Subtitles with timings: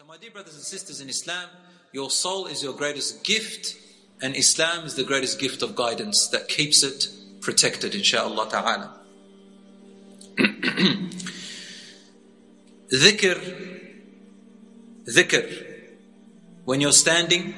[0.00, 1.46] So, my dear brothers and sisters in Islam,
[1.92, 3.76] your soul is your greatest gift,
[4.22, 7.08] and Islam is the greatest gift of guidance that keeps it
[7.42, 8.98] protected, inshaAllah ta'ala.
[12.90, 13.36] dhikr,
[15.06, 15.66] dhikr.
[16.64, 17.54] When you're standing,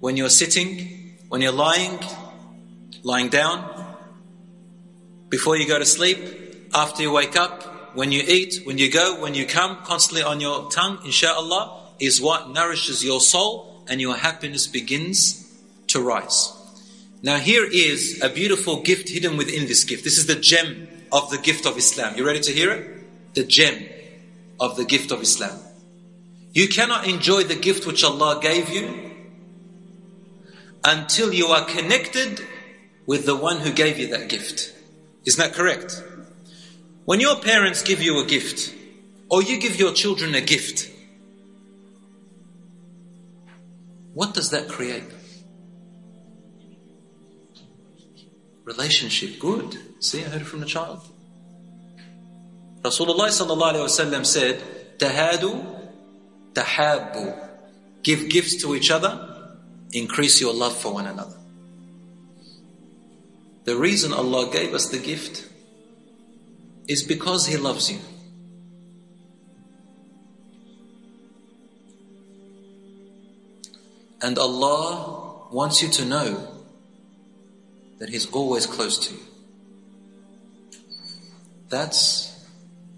[0.00, 1.98] when you're sitting, when you're lying,
[3.02, 3.96] lying down,
[5.30, 6.18] before you go to sleep,
[6.74, 10.38] after you wake up, when you eat, when you go, when you come, constantly on
[10.38, 15.44] your tongue, inshallah, is what nourishes your soul and your happiness begins
[15.88, 16.52] to rise.
[17.22, 20.04] Now, here is a beautiful gift hidden within this gift.
[20.04, 22.16] This is the gem of the gift of Islam.
[22.16, 23.34] You ready to hear it?
[23.34, 23.86] The gem
[24.60, 25.58] of the gift of Islam.
[26.52, 29.12] You cannot enjoy the gift which Allah gave you
[30.84, 32.40] until you are connected
[33.06, 34.72] with the one who gave you that gift.
[35.24, 36.02] Isn't that correct?
[37.04, 38.74] When your parents give you a gift,
[39.30, 40.90] or you give your children a gift,
[44.18, 45.04] what does that create?
[48.64, 49.78] Relationship, good.
[50.00, 51.02] See, I heard it from the child.
[52.82, 54.60] Rasulullah sallallahu said,
[54.98, 55.52] "Tahadu,
[56.52, 57.48] tahabu."
[58.02, 59.12] Give gifts to each other,
[59.92, 61.38] increase your love for one another.
[63.66, 65.48] The reason Allah gave us the gift
[66.88, 68.00] is because He loves you.
[74.21, 76.47] And Allah wants you to know
[77.99, 79.19] that He's always close to you.
[81.69, 82.33] That's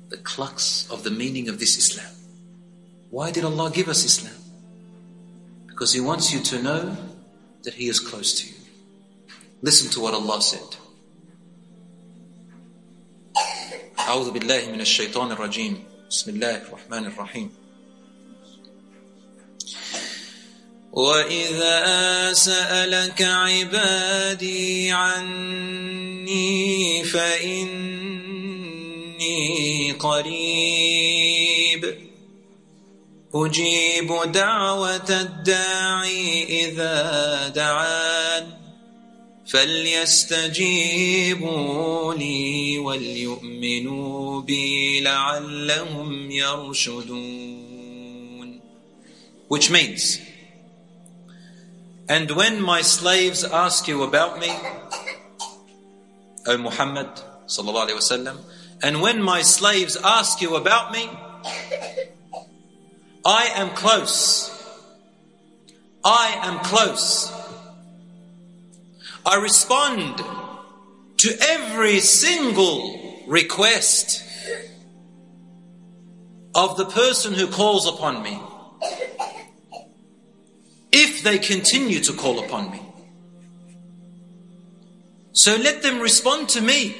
[0.10, 2.14] the crux of the meaning of this Islam.
[3.10, 4.36] Why did Allah give us Islam?
[5.68, 6.98] Because He wants you to know
[7.64, 8.56] that He is close to you.
[9.62, 10.78] Listen to what Allah said.
[14.06, 17.50] أعوذ بالله من الشيطان الرجيم بسم الله الرحمن الرحيم
[20.93, 26.51] وإذا سألك عبادي عني
[27.05, 27.91] فإني
[29.93, 31.31] قريب
[33.35, 38.47] أجيب دعوة الداعي إذا دعان
[40.81, 47.41] فليستجيبوا لي وليؤمنوا بي لعلهم يرشدون
[49.49, 50.21] which means
[52.11, 54.51] and when my slaves ask you about me
[56.47, 57.11] O Muhammad
[57.47, 58.39] sallallahu alaihi wasallam
[58.83, 61.09] and when my slaves ask you about me
[63.25, 64.19] I am close
[66.05, 67.33] I am close
[69.25, 70.25] I respond
[71.19, 74.25] to every single request
[76.55, 78.41] of the person who calls upon me
[81.00, 82.82] If they continue to call upon me.
[85.34, 86.96] So let them respond to me.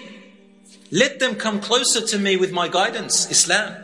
[0.92, 3.76] Let them come closer to me with my guidance, Islam.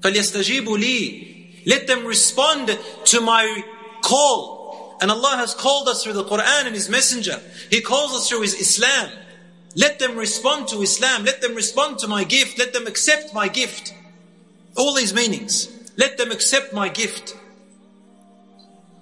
[0.00, 3.62] فَلْيَسْتَجِيبُوا لِي Let them respond to my
[4.02, 4.96] call.
[5.00, 7.40] And Allah has called us through the Quran and His Messenger.
[7.70, 9.10] He calls us through His Islam.
[9.76, 11.24] Let them respond to Islam.
[11.24, 12.58] Let them respond to my gift.
[12.58, 13.94] Let them accept my gift.
[14.76, 15.68] All these meanings.
[15.96, 17.36] Let them accept my gift.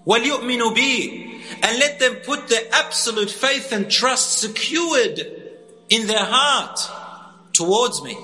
[0.06, 5.20] وَلْيُؤْمِنُوا بِي And let them put their absolute faith and trust secured
[5.88, 6.81] in their heart
[7.53, 8.16] towards me.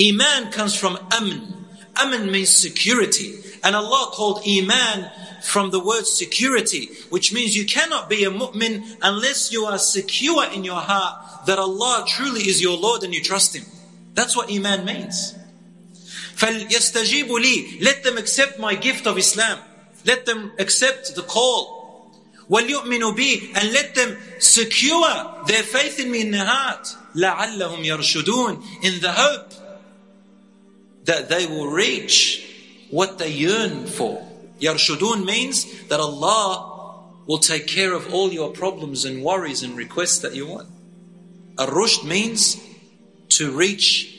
[0.00, 1.64] Iman comes from amn.
[1.94, 3.34] Amn means security.
[3.64, 5.10] And Allah called Iman
[5.42, 10.44] from the word security, which means you cannot be a mu'min unless you are secure
[10.52, 13.64] in your heart that Allah truly is your Lord and you trust Him.
[14.14, 15.34] That's what Iman means.
[16.36, 19.58] فَلْيَسْتَجِيبُوا لِي Let them accept my gift of Islam.
[20.04, 22.12] Let them accept the call.
[22.48, 26.88] وَلْيُؤْمِنُوا بِي And let them secure their faith in me in their heart.
[27.14, 29.52] لَعَلَّهُمْ يَرْشُدُونَ In the hope
[31.04, 32.44] that they will reach
[32.90, 34.26] what they yearn for.
[34.60, 40.18] Yarshudun means that Allah will take care of all your problems and worries and requests
[40.20, 40.68] that you want.
[41.58, 42.56] Ar-rushd means
[43.30, 44.14] to reach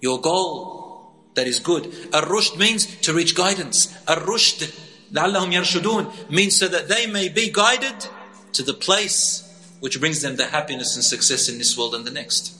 [0.00, 1.86] your goal that is good.
[2.12, 3.94] Ar-rushd means to reach guidance.
[4.08, 4.74] Ar-rushd,
[5.12, 8.06] لَعَلَّهُمْ يَرْشُدُونَ means so that they may be guided
[8.52, 9.48] to the place
[9.80, 12.56] which brings them the happiness and success in this world and the next.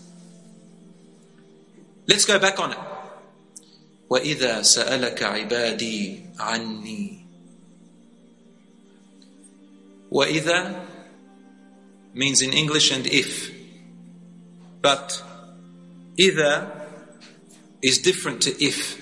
[2.07, 2.79] Let's go back on it.
[4.11, 7.25] وإذا سألك عبادي عني
[10.11, 10.87] وإذا
[12.13, 13.51] means in English and if
[14.83, 15.23] but
[16.19, 16.87] إذا
[17.81, 19.01] is different to if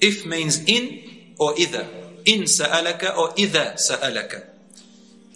[0.00, 4.43] if means in or إذا in sa'alaka or idha sa'alaka.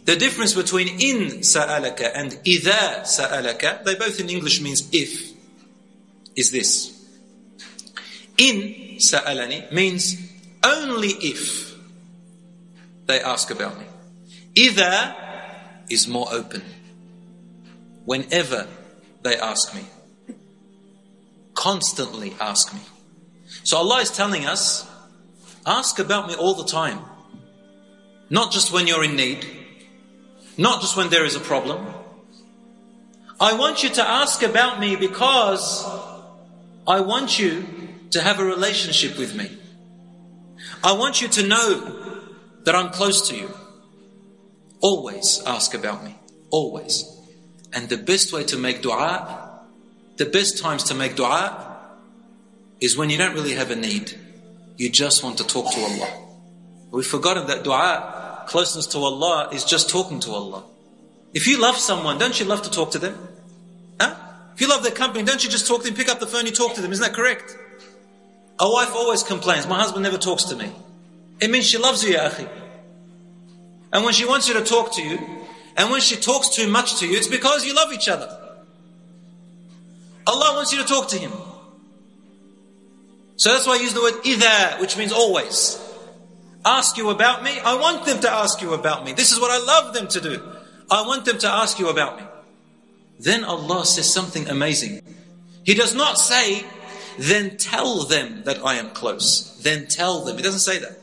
[0.06, 5.34] The difference between in sa'alaka and idha sa'alaka, they both in English means if,
[6.36, 6.92] is this.
[8.38, 10.18] In sa'alani means
[10.64, 11.74] only if
[13.06, 13.86] they ask about me.
[14.56, 15.16] Idha
[15.90, 16.64] is more open.
[18.06, 18.68] Whenever
[19.24, 19.86] they ask me.
[21.54, 22.81] Constantly ask me.
[23.64, 24.88] So Allah is telling us
[25.66, 27.00] ask about me all the time
[28.30, 29.46] not just when you're in need
[30.58, 31.86] not just when there is a problem.
[33.40, 35.86] I want you to ask about me because
[36.88, 37.66] I want you
[38.12, 39.58] to have a relationship with me.
[40.84, 42.22] I want you to know
[42.64, 43.54] that I'm close to you.
[44.80, 46.16] Always ask about me.
[46.50, 47.04] Always.
[47.74, 49.60] And the best way to make dua,
[50.16, 51.80] the best times to make dua
[52.80, 54.18] is when you don't really have a need.
[54.77, 56.10] You just want to talk to Allah.
[56.92, 60.63] We've forgotten that dua closeness to Allah is just talking to Allah.
[61.33, 63.18] If you love someone, don't you love to talk to them?
[64.00, 64.16] Huh?
[64.54, 66.45] If you love their company, don't you just talk to them, pick up the phone,
[66.45, 66.92] you talk to them?
[66.92, 67.57] Isn't that correct?
[68.60, 70.72] A wife always complains, my husband never talks to me.
[71.42, 72.48] It means she loves you, ya akhi.
[73.92, 75.19] And when she wants you to talk to you,
[75.75, 78.30] and when she talks too much to you, it's because you love each other.
[80.25, 81.31] Allah wants you to talk to Him.
[83.38, 85.82] So that's why I use the word idha, which means always
[86.66, 89.14] ask you about me, I want them to ask you about me.
[89.14, 90.44] This is what I love them to do.
[90.90, 92.24] I want them to ask you about me.
[93.20, 95.02] Then Allah says something amazing.
[95.64, 96.66] He does not say,
[97.18, 99.58] then tell them that I am close.
[99.62, 100.38] Then tell them.
[100.38, 101.00] He doesn't say that.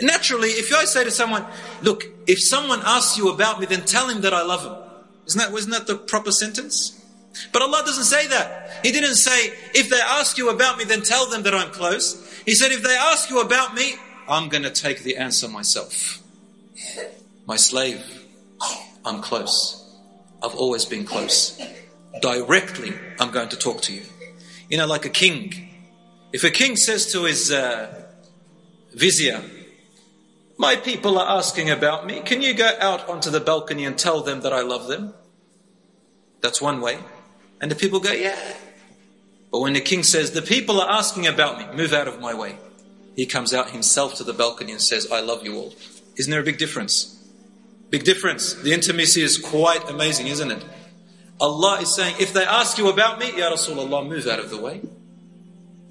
[0.00, 1.44] Naturally, if I say to someone,
[1.82, 4.74] look, if someone asks you about me, then tell him that I love him.
[5.26, 6.95] Isn't that, wasn't that the proper sentence?
[7.52, 8.80] But Allah doesn't say that.
[8.82, 12.40] He didn't say, if they ask you about me, then tell them that I'm close.
[12.44, 13.94] He said, if they ask you about me,
[14.28, 16.22] I'm going to take the answer myself.
[17.46, 18.04] My slave,
[19.04, 19.82] I'm close.
[20.42, 21.60] I've always been close.
[22.20, 24.02] Directly, I'm going to talk to you.
[24.68, 25.68] You know, like a king.
[26.32, 28.02] If a king says to his uh,
[28.94, 29.42] vizier,
[30.58, 34.22] My people are asking about me, can you go out onto the balcony and tell
[34.22, 35.12] them that I love them?
[36.40, 36.98] That's one way.
[37.60, 38.38] And the people go, Yeah.
[39.50, 42.34] But when the king says, The people are asking about me, move out of my
[42.34, 42.58] way
[43.16, 45.74] he comes out himself to the balcony and says, I love you all.
[46.16, 47.14] Isn't there a big difference?
[47.88, 48.52] Big difference.
[48.52, 50.62] The intimacy is quite amazing, isn't it?
[51.40, 54.60] Allah is saying, if they ask you about me, Ya Rasulullah, move out of the
[54.60, 54.82] way.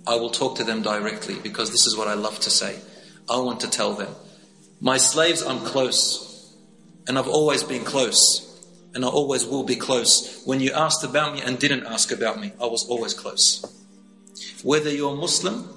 [0.06, 2.80] I will talk to them directly because this is what I love to say.
[3.28, 4.14] I want to tell them.
[4.80, 6.56] My slaves, I'm close.
[7.08, 8.45] And I've always been close.
[8.96, 10.42] And I always will be close.
[10.46, 13.64] When you asked about me and didn't ask about me, I was always close.
[14.64, 15.70] Whether you're Muslim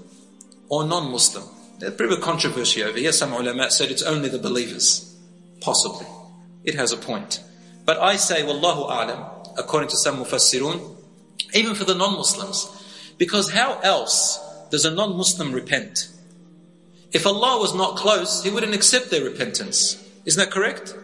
[0.69, 1.45] or non-Muslim.
[1.79, 3.13] There's a bit of a controversy over here.
[3.13, 5.17] Some ulama said it's only the believers.
[5.61, 6.07] Possibly.
[6.65, 7.43] It has a point.
[7.85, 10.97] But I say, Wallahu a'lam, according to some mufassirun,
[11.55, 13.15] even for the non-Muslims.
[13.17, 14.39] Because how else
[14.71, 16.09] does a non-Muslim repent?
[17.13, 20.05] If Allah was not close, He wouldn't accept their repentance.
[20.25, 20.95] Isn't that correct?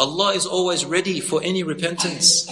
[0.00, 2.48] Allah is always ready for any repentance.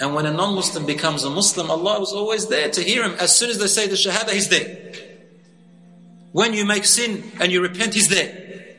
[0.00, 3.14] And when a non Muslim becomes a Muslim, Allah is always there to hear him.
[3.20, 4.92] As soon as they say the Shahada, He's there.
[6.32, 8.76] When you make sin and you repent, He's there.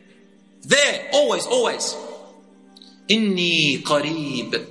[0.63, 1.95] There, always, always.
[3.07, 4.65] Inni qareeb.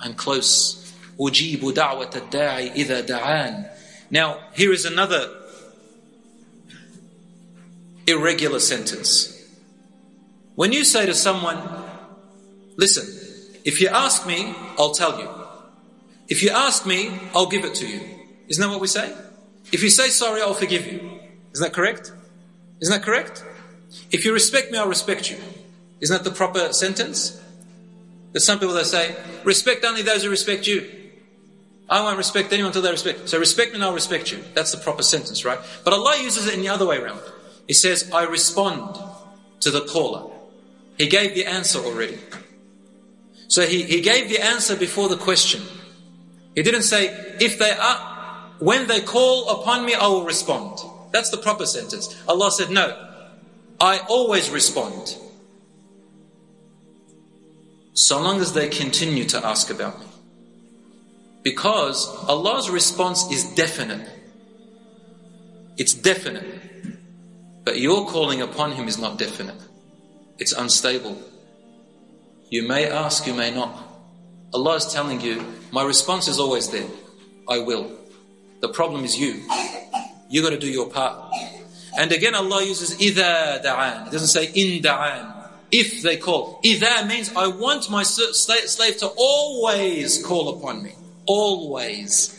[0.00, 0.90] I'm close.
[1.18, 3.70] Ujibu da'wat ad-da'i idha da'an.
[4.10, 5.36] Now, here is another
[8.06, 9.38] irregular sentence.
[10.54, 11.81] When you say to someone,
[12.76, 13.06] listen,
[13.64, 15.28] if you ask me, I'll tell you.
[16.28, 18.00] If you ask me, I'll give it to you.
[18.48, 19.14] Isn't that what we say?
[19.72, 21.20] If you say sorry, I'll forgive you.
[21.52, 22.12] Isn't that correct?
[22.80, 23.44] Isn't that correct?
[24.10, 25.38] If you respect me, I'll respect you.
[26.00, 27.40] Isn't that the proper sentence?
[28.32, 29.14] There's some people that say,
[29.44, 30.90] respect only those who respect you.
[31.88, 33.28] I won't respect anyone until they respect.
[33.28, 34.42] So respect me and I'll respect you.
[34.54, 35.58] That's the proper sentence, right?
[35.84, 37.20] But Allah uses it in the other way around.
[37.66, 38.98] He says, I respond
[39.60, 40.32] to the caller.
[40.96, 42.18] He gave the answer already.
[43.52, 45.60] So he, he gave the answer before the question.
[46.54, 47.98] He didn't say, if they are,
[48.60, 50.78] when they call upon me, I will respond.
[51.10, 52.18] That's the proper sentence.
[52.26, 52.96] Allah said, No,
[53.78, 55.18] I always respond.
[57.92, 60.06] So long as they continue to ask about me.
[61.42, 64.08] Because Allah's response is definite.
[65.76, 66.96] It's definite.
[67.64, 69.60] But your calling upon Him is not definite.
[70.38, 71.20] It's unstable.
[72.51, 73.75] You may ask, you may not.
[74.53, 76.87] Allah is telling you, my response is always there.
[77.49, 77.91] I will.
[78.61, 79.43] The problem is you.
[80.29, 81.31] You got to do your part.
[81.97, 84.07] And again, Allah uses إِذَا دَعَان.
[84.07, 85.33] It doesn't say in da'an.
[85.71, 86.61] If they call.
[86.63, 90.93] إِذَا means I want my slave to always call upon me.
[91.25, 92.33] Always.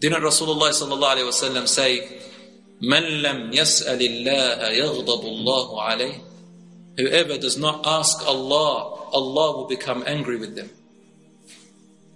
[0.00, 2.20] Didn't Rasulullah sallallahu alayhi wa say,
[2.82, 6.20] مَنْ لَمْ يَسْأَلِ اللَّهَ يَغْضَبُ اللَّهُ عَلَيْهِ
[6.98, 10.69] Whoever does not ask Allah, Allah will become angry with them.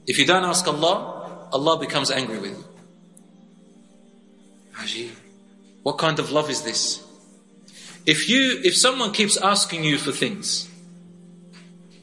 [0.05, 2.65] If you don't ask Allah, Allah becomes angry with you.
[4.75, 5.11] Ajib.
[5.83, 7.03] What kind of love is this?
[8.05, 10.69] If you, if someone keeps asking you for things,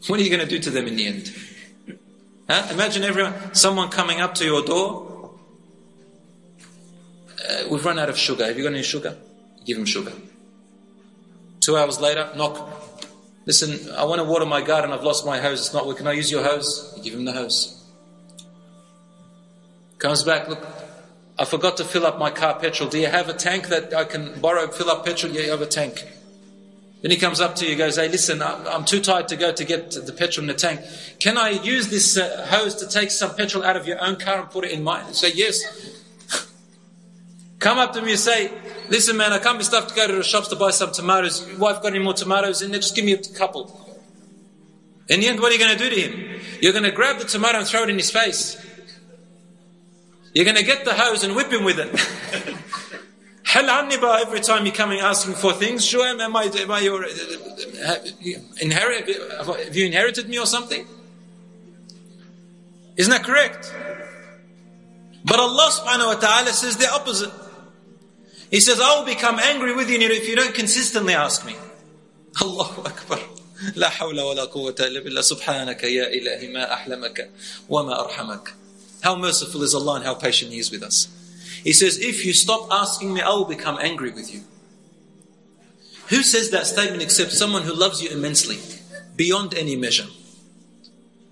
[0.07, 1.35] what are you going to do to them in the end?
[2.49, 2.69] Huh?
[2.73, 5.35] Imagine everyone, someone coming up to your door.
[7.49, 8.47] Uh, we've run out of sugar.
[8.47, 9.17] Have you got any sugar?
[9.65, 10.13] Give them sugar.
[11.61, 12.90] Two hours later, knock.
[13.51, 14.93] Listen, I want to water my garden.
[14.93, 15.59] I've lost my hose.
[15.59, 16.05] It's not working.
[16.05, 16.95] Can I use your hose?
[16.97, 17.85] You give him the hose.
[19.99, 20.47] Comes back.
[20.49, 20.65] Look,
[21.37, 22.89] I forgot to fill up my car petrol.
[22.89, 25.33] Do you have a tank that I can borrow, fill up petrol?
[25.33, 26.07] Yeah, you have a tank.
[27.03, 29.65] Then he comes up to you, goes, "Hey, listen, I'm too tired to go to
[29.65, 30.83] get the petrol in the tank.
[31.19, 34.39] Can I use this uh, hose to take some petrol out of your own car
[34.43, 35.65] and put it in mine?" Say, "Yes."
[37.61, 38.51] Come up to me and say,
[38.89, 41.47] "Listen, man, I can't be stuffed to go to the shops to buy some tomatoes.
[41.47, 42.81] Your wife got any more tomatoes in there?
[42.81, 43.87] Just give me a couple."
[45.09, 46.41] In the end, what are you going to do to him?
[46.61, 48.57] You're going to grab the tomato and throw it in his face.
[50.33, 51.89] You're going to get the hose and whip him with it.
[53.45, 55.85] Hal anniba every time you're coming asking for things.
[55.85, 60.87] Sure, am I, am I your, uh, you, inherit, have you inherited me or something?
[62.97, 63.75] Isn't that correct?
[65.25, 67.33] But Allah subhanahu wa ta'ala says the opposite.
[68.52, 71.56] He says, I will become angry with you if you don't consistently ask me.
[72.42, 73.20] Allahu Akbar.
[73.76, 77.30] لا حول ولا قوة إلا بالله سبحانك يا إلهي ما أحلمك
[77.70, 78.54] وما أرحمك
[79.06, 81.08] how merciful is Allah and how patient He is with us.
[81.64, 84.42] He says, If you stop asking me, I will become angry with you.
[86.10, 88.58] Who says that statement except someone who loves you immensely,
[89.16, 90.08] beyond any measure?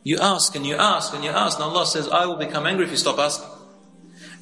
[0.04, 2.86] You ask and you ask and you ask, and Allah says, I will become angry
[2.86, 3.50] if you stop asking.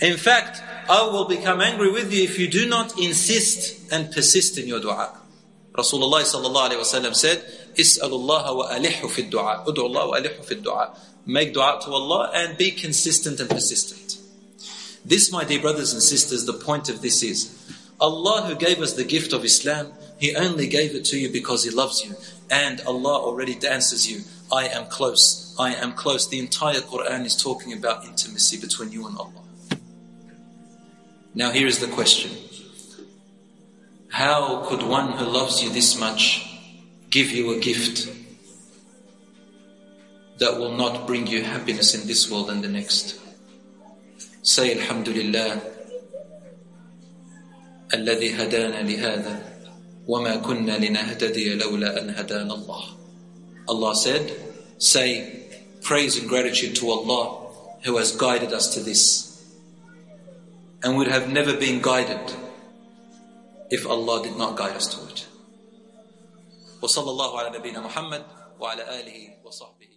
[0.02, 4.59] In fact, I will become angry with you if you do not insist and persist
[4.59, 5.19] in your dua.
[5.75, 7.45] Rasulullah sallallahu alayhi wa said,
[7.77, 9.65] Is'alullah wa alihu fi dua.
[9.67, 14.19] Ud'u Allah wa alihu fi dua make dua to Allah and be consistent and persistent.
[15.05, 17.53] This, my dear brothers and sisters, the point of this is
[18.01, 21.65] Allah who gave us the gift of Islam, He only gave it to you because
[21.65, 22.15] He loves you.
[22.51, 24.21] And Allah already dances you.
[24.53, 25.55] I am close.
[25.59, 26.29] I am close.
[26.29, 29.46] The entire Quran is talking about intimacy between you and Allah.
[31.36, 32.32] Now, here is the question
[34.10, 36.48] How could one who loves you this much
[37.12, 38.08] give you a gift
[40.42, 43.20] that will not bring you happiness in this world and the next.
[44.42, 45.62] Say Alhamdulillah
[47.94, 49.44] الذي هدانا لهذا
[50.08, 52.84] وما كنا لنهتدي لولا أن هدانا الله
[53.70, 54.34] Allah said,
[54.80, 55.46] say
[55.84, 57.52] praise and gratitude to Allah
[57.84, 59.25] who has guided us to this
[60.86, 62.34] and would have never been guided
[63.70, 65.28] if Allah did not guide us to it.
[66.82, 68.26] وصلى الله على نبينا محمد
[68.60, 69.95] وعلى آله وصحبه